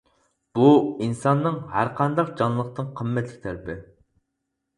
بۇ 0.59 0.69
ئىنساننىڭ 1.07 1.59
ھەر 1.73 1.91
قانداق 1.99 2.33
جانلىقتىن 2.41 2.89
قىممەتلىك 3.01 3.45
تەرىپى. 3.45 3.79